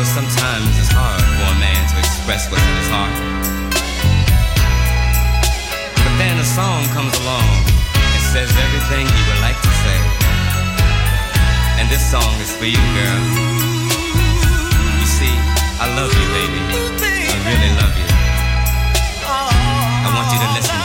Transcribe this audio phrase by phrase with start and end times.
[0.00, 3.12] Know, sometimes it's hard for a man to express what's in his heart.
[5.92, 9.98] But then a song comes along and says everything he would like to say.
[11.76, 13.20] And this song is for you, girl.
[15.04, 15.36] You see,
[15.76, 16.60] I love you, baby.
[17.04, 18.08] I really love you.
[19.20, 20.79] I want you to listen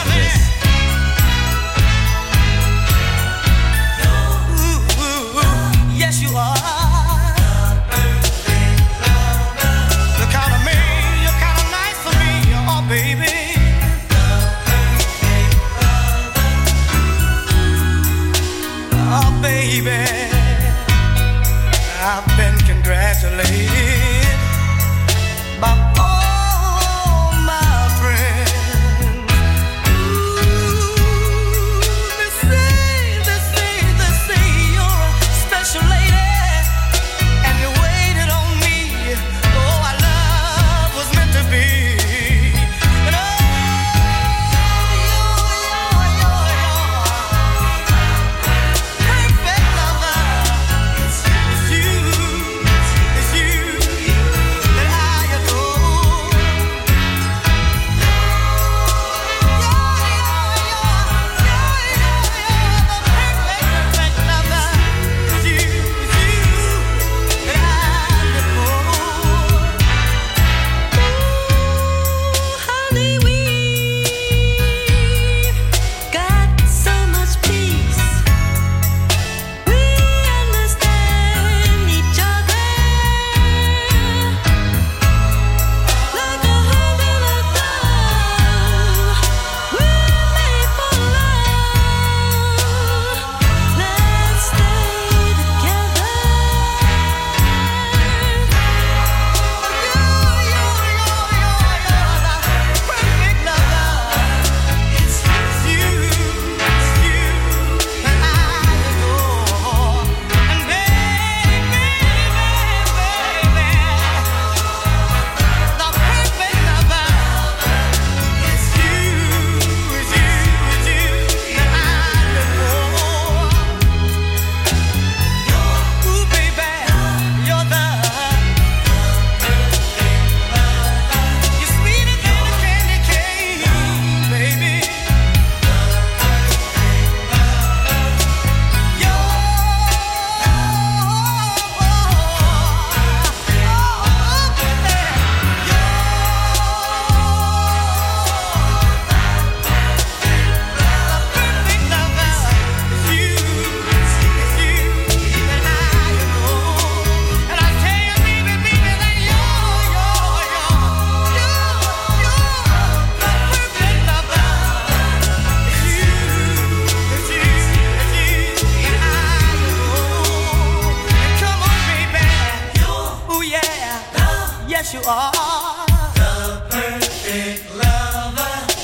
[22.86, 23.95] congratulated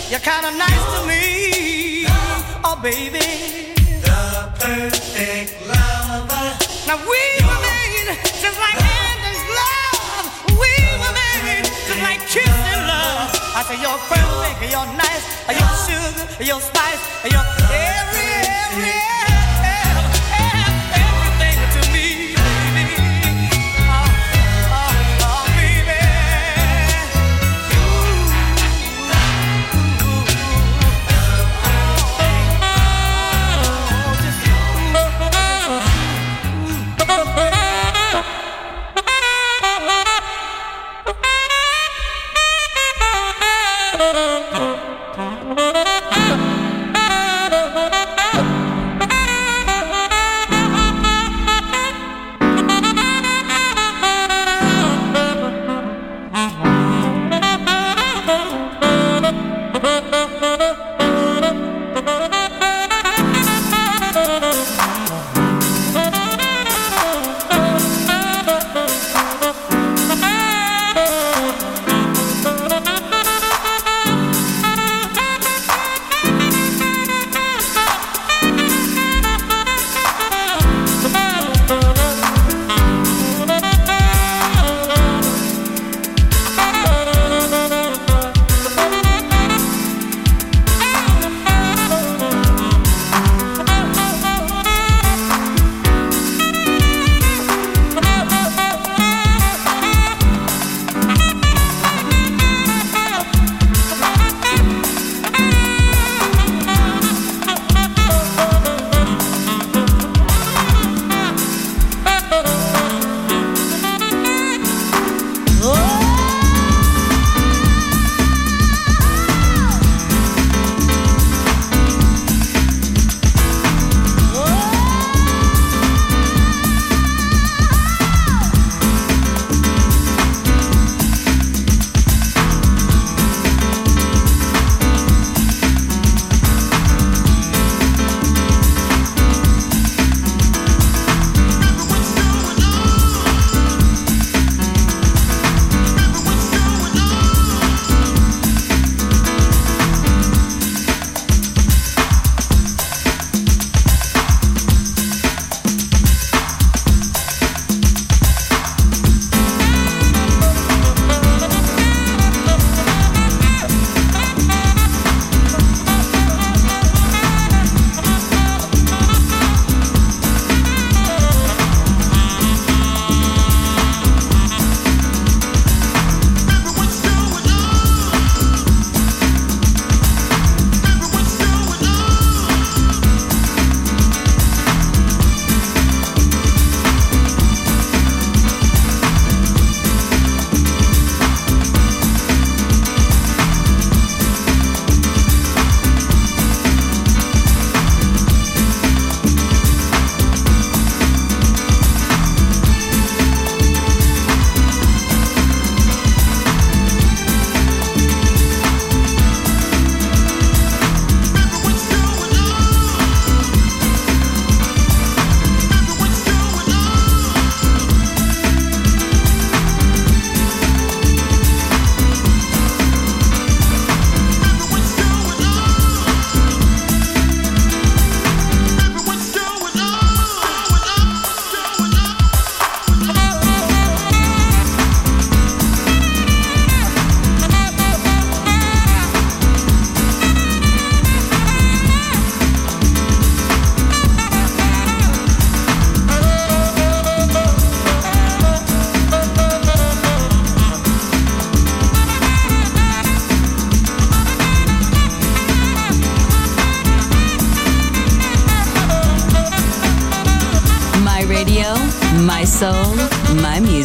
[0.08, 2.06] You're kind of nice to me,
[2.64, 3.20] oh baby.
[4.00, 6.56] The perfect, love love
[6.88, 10.24] now we were made since my hand is love
[10.56, 10.72] we
[11.04, 12.24] were made since like
[14.72, 19.31] you're nice, you're sugar, you're spice, you're every, every, everything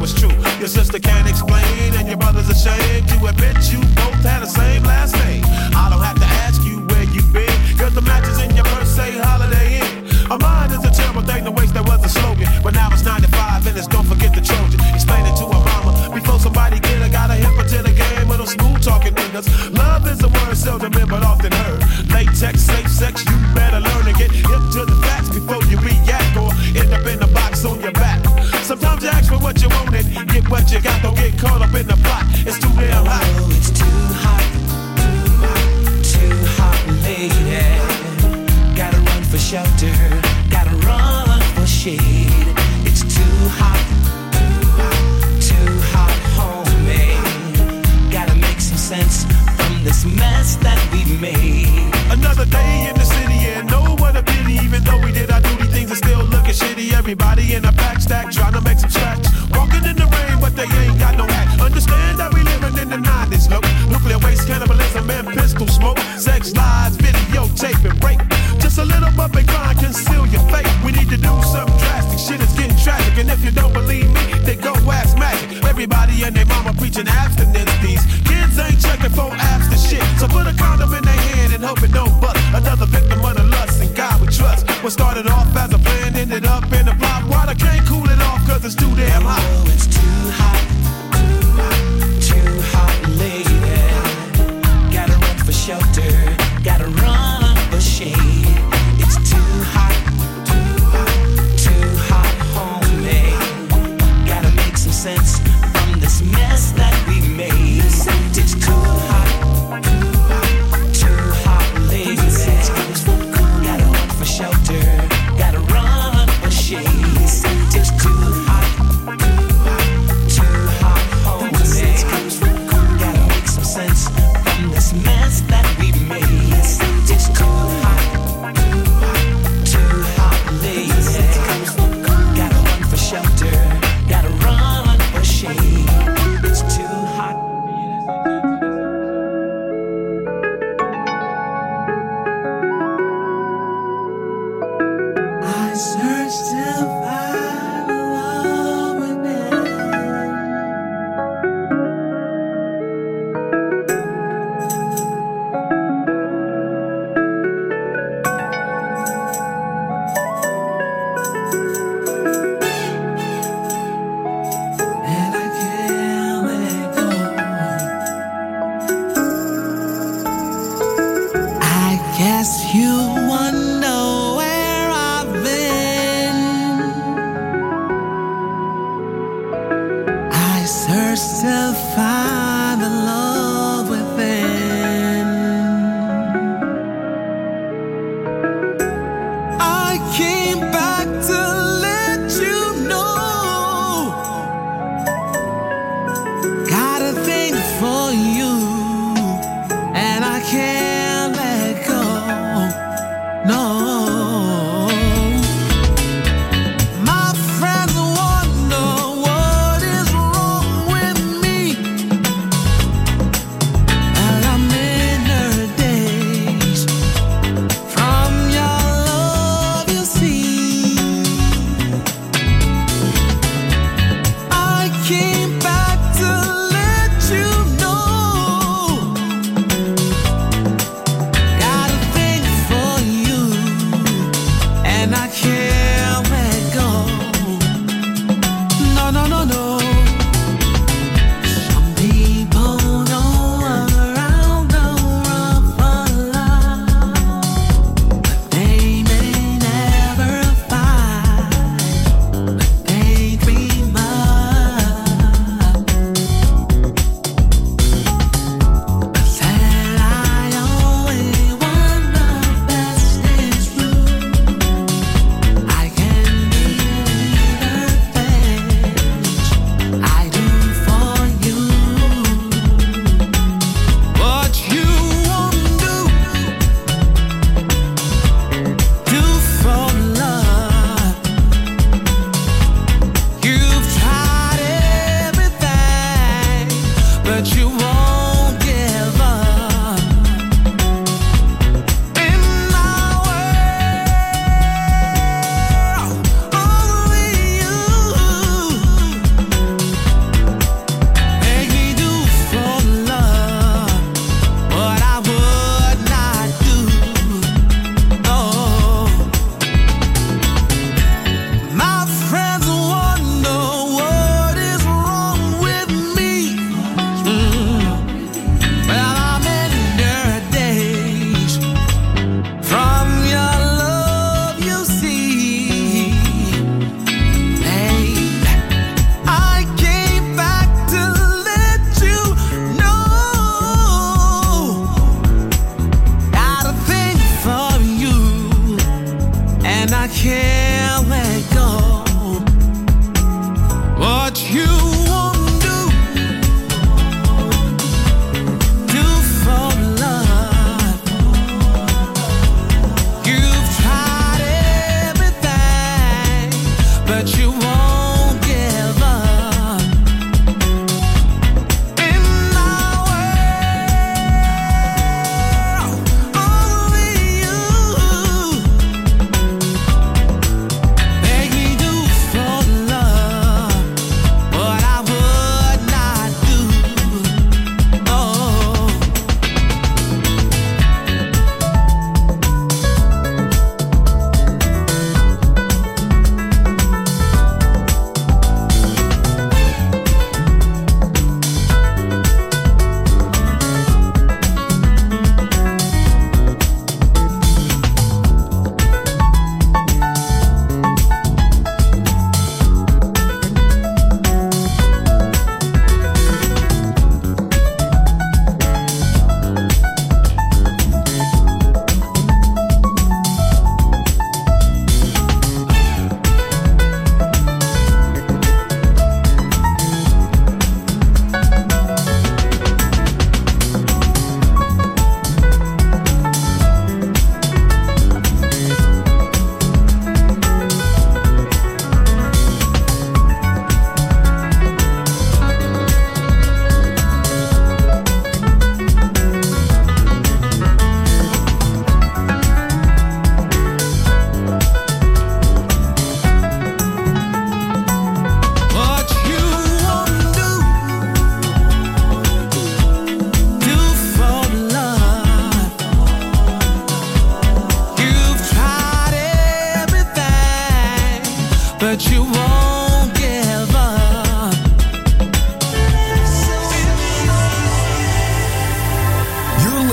[0.00, 0.32] know true.
[0.58, 4.82] Your sister can't explain, and your brother's ashamed to admit you both had the same
[4.82, 5.42] last name.
[5.44, 6.19] I don't have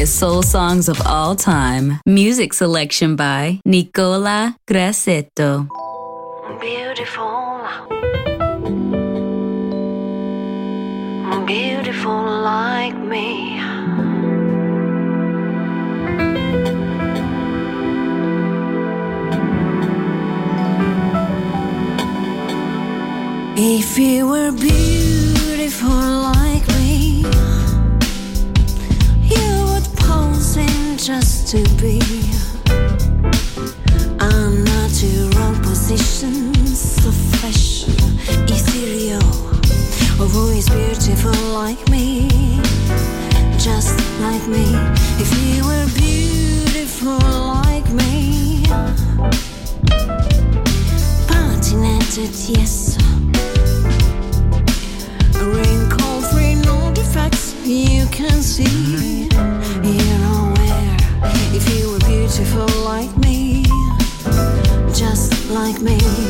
[0.00, 2.00] Greatest soul songs of all time.
[2.06, 5.68] Music selection by Nicola Grassetto.
[6.58, 7.60] Beautiful.
[11.44, 13.60] Beautiful like me.
[23.58, 26.39] If you were beautiful like
[31.50, 31.98] to be.
[34.20, 35.60] I'm not your wrong
[37.38, 37.88] fresh,
[38.48, 39.18] ethereal.
[40.20, 42.28] Oh, who is beautiful like me
[43.58, 44.62] Just like me.
[45.18, 48.62] If you were beautiful like me.
[51.26, 52.96] Patinated, yes.
[55.34, 55.90] Rain
[56.30, 59.19] free, no defects You can see
[62.40, 63.64] beautiful like me,
[64.94, 66.29] just like me.